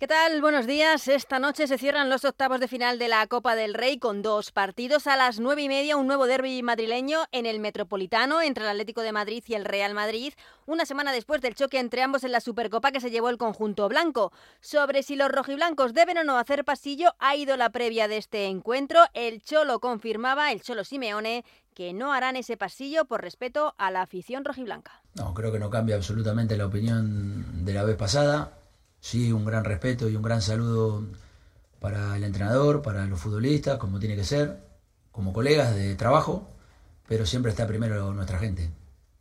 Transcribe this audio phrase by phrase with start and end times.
[0.00, 0.40] ¿Qué tal?
[0.40, 1.08] Buenos días.
[1.08, 4.50] Esta noche se cierran los octavos de final de la Copa del Rey con dos
[4.50, 5.06] partidos.
[5.06, 9.02] A las nueve y media, un nuevo derby madrileño en el Metropolitano entre el Atlético
[9.02, 10.32] de Madrid y el Real Madrid,
[10.64, 13.90] una semana después del choque entre ambos en la Supercopa que se llevó el conjunto
[13.90, 14.32] blanco.
[14.62, 18.46] Sobre si los rojiblancos deben o no hacer pasillo, ha ido la previa de este
[18.46, 19.00] encuentro.
[19.12, 21.44] El Cholo confirmaba, el Cholo Simeone,
[21.74, 25.02] que no harán ese pasillo por respeto a la afición rojiblanca.
[25.16, 28.59] No, creo que no cambia absolutamente la opinión de la vez pasada
[29.00, 31.04] sí, un gran respeto y un gran saludo
[31.80, 34.60] para el entrenador, para los futbolistas, como tiene que ser,
[35.10, 36.48] como colegas de trabajo,
[37.08, 38.70] pero siempre está primero nuestra gente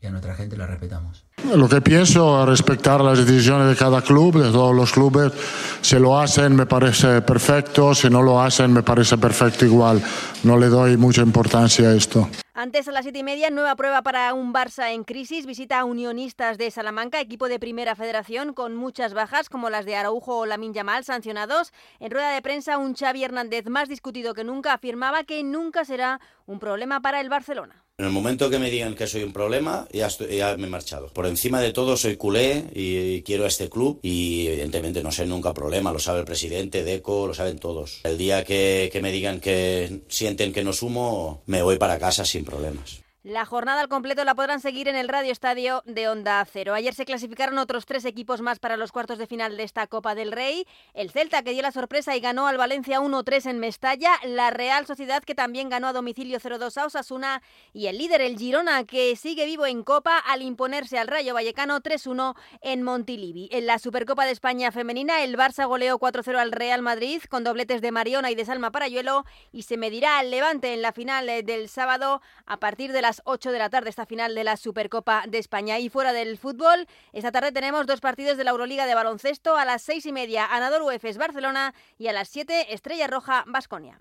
[0.00, 1.24] y a nuestra gente la respetamos.
[1.54, 5.32] Lo que pienso es respetar las decisiones de cada club, de todos los clubes.
[5.80, 10.02] Si lo hacen me parece perfecto, si no lo hacen me parece perfecto igual.
[10.44, 12.28] No le doy mucha importancia a esto.
[12.60, 15.46] Antes a las siete y media, nueva prueba para un Barça en crisis.
[15.46, 19.94] Visita a Unionistas de Salamanca, equipo de primera federación con muchas bajas como las de
[19.94, 21.72] Araujo o Lamin Yamal, sancionados.
[22.00, 26.20] En rueda de prensa, un Xavi Hernández más discutido que nunca afirmaba que nunca será
[26.46, 27.84] un problema para el Barcelona.
[28.00, 31.08] En el momento que me digan que soy un problema, ya, ya me he marchado.
[31.08, 35.26] Por encima de todo, soy culé y quiero a este club y evidentemente no sé
[35.26, 37.98] nunca problema, lo sabe el presidente, Deco, lo saben todos.
[38.04, 42.24] El día que, que me digan que sienten que no sumo, me voy para casa
[42.24, 43.00] sin problemas.
[43.28, 46.72] La jornada al completo la podrán seguir en el Radio Estadio de Onda Cero.
[46.72, 50.14] Ayer se clasificaron otros tres equipos más para los cuartos de final de esta Copa
[50.14, 50.66] del Rey.
[50.94, 54.12] El Celta, que dio la sorpresa y ganó al Valencia 1-3 en Mestalla.
[54.24, 57.42] La Real Sociedad, que también ganó a domicilio 0-2 a Osasuna.
[57.74, 61.82] Y el líder, el Girona, que sigue vivo en Copa al imponerse al Rayo Vallecano
[61.82, 63.50] 3-1 en Montilivi.
[63.52, 67.82] En la Supercopa de España femenina, el Barça goleó 4-0 al Real Madrid con dobletes
[67.82, 69.26] de Mariona y de Salma Parayuelo.
[69.52, 73.52] Y se medirá al Levante en la final del sábado a partir de las 8
[73.52, 75.78] de la tarde, esta final de la Supercopa de España.
[75.78, 79.56] Y fuera del fútbol, esta tarde tenemos dos partidos de la Euroliga de baloncesto.
[79.56, 83.98] A las seis y media, Anadolu Efes Barcelona y a las 7, Estrella Roja Basconia.